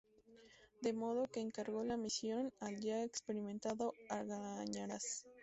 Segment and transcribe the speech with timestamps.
[0.81, 5.27] De modo que encargó la misión al ya experimentado Argañaraz.